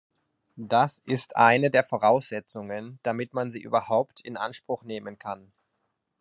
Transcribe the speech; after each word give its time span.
Das 0.55 0.97
ist 1.05 1.35
eine 1.35 1.69
der 1.69 1.83
Voraussetzungen, 1.83 2.97
damit 3.03 3.35
man 3.35 3.51
sie 3.51 3.61
überhaupt 3.61 4.19
in 4.19 4.35
Anspruch 4.35 4.81
nehmen 4.81 5.19
kann. 5.19 5.51